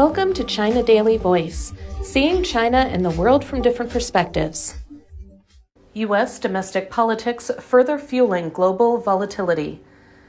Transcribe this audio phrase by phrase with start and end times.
[0.00, 4.78] Welcome to China Daily Voice, seeing China and the world from different perspectives.
[5.92, 6.38] U.S.
[6.38, 9.82] domestic politics further fueling global volatility.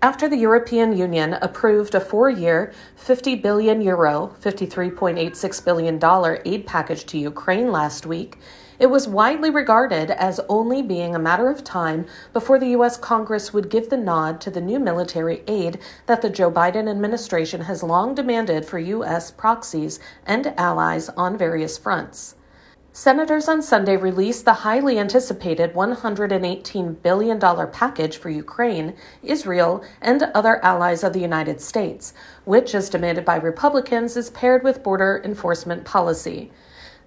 [0.00, 7.04] After the European Union approved a four year, 50 billion euro, $53.86 billion aid package
[7.06, 8.38] to Ukraine last week,
[8.78, 12.96] it was widely regarded as only being a matter of time before the U.S.
[12.96, 17.62] Congress would give the nod to the new military aid that the Joe Biden administration
[17.62, 19.30] has long demanded for U.S.
[19.30, 22.34] proxies and allies on various fronts.
[22.92, 27.38] Senators on Sunday released the highly anticipated $118 billion
[27.70, 32.14] package for Ukraine, Israel, and other allies of the United States,
[32.46, 36.50] which, as demanded by Republicans, is paired with border enforcement policy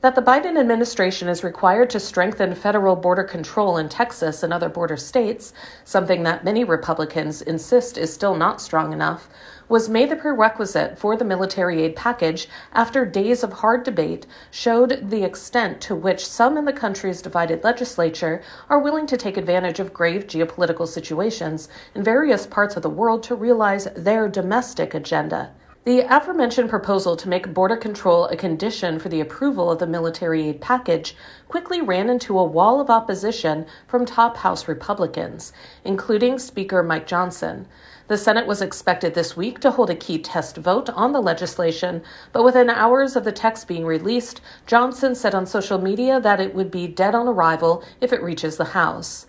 [0.01, 4.69] that the Biden administration is required to strengthen federal border control in Texas and other
[4.69, 5.51] border states,
[5.83, 9.27] something that many Republicans insist is still not strong enough,
[9.67, 15.09] was made the prerequisite for the military aid package after days of hard debate showed
[15.09, 19.81] the extent to which some in the country's divided legislature are willing to take advantage
[19.81, 25.51] of grave geopolitical situations in various parts of the world to realize their domestic agenda.
[25.85, 30.49] The aforementioned proposal to make border control a condition for the approval of the military
[30.49, 31.15] aid package
[31.47, 35.53] quickly ran into a wall of opposition from top House Republicans,
[35.85, 37.65] including Speaker Mike Johnson.
[38.09, 42.03] The Senate was expected this week to hold a key test vote on the legislation,
[42.33, 46.53] but within hours of the text being released, Johnson said on social media that it
[46.53, 49.27] would be dead on arrival if it reaches the House.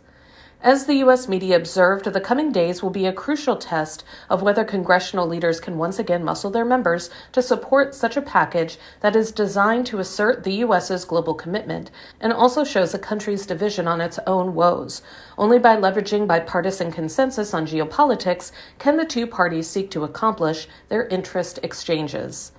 [0.62, 1.26] As the U.S.
[1.26, 5.78] media observed, the coming days will be a crucial test of whether congressional leaders can
[5.78, 10.44] once again muscle their members to support such a package that is designed to assert
[10.44, 15.00] the U.S.'s global commitment and also shows a country's division on its own woes.
[15.38, 21.06] Only by leveraging bipartisan consensus on geopolitics can the two parties seek to accomplish their
[21.06, 22.52] interest exchanges.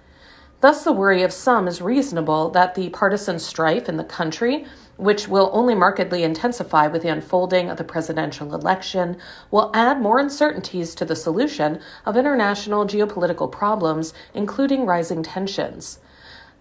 [0.61, 4.65] Thus, the worry of some is reasonable that the partisan strife in the country
[5.01, 9.17] which will only markedly intensify with the unfolding of the presidential election,
[9.49, 15.97] will add more uncertainties to the solution of international geopolitical problems, including rising tensions.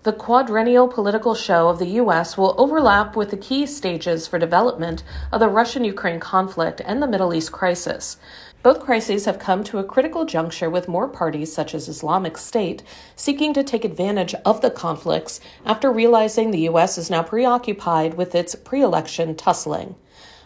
[0.02, 2.38] The quadrennial political show of the U.S.
[2.38, 7.06] will overlap with the key stages for development of the Russian Ukraine conflict and the
[7.06, 8.16] Middle East crisis.
[8.62, 12.82] Both crises have come to a critical juncture with more parties, such as Islamic State,
[13.14, 16.96] seeking to take advantage of the conflicts after realizing the U.S.
[16.96, 19.96] is now preoccupied with its pre election tussling.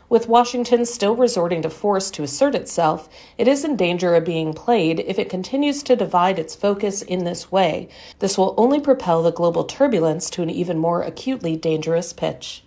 [0.08, 4.52] With Washington still resorting to force to assert itself, it is in danger of being
[4.52, 7.88] played if it continues to divide its focus in this way.
[8.18, 12.64] This will only propel the global turbulence to an even more acutely dangerous pitch.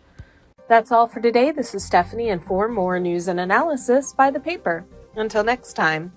[0.67, 1.51] That's all for today.
[1.51, 4.85] This is Stephanie, and for more news and analysis, buy the paper.
[5.15, 6.11] Until next time.